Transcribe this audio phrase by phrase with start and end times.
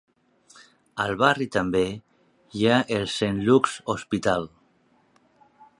[1.03, 1.83] Al barri també
[2.61, 4.49] hi ha el Saint Luke's Hospital.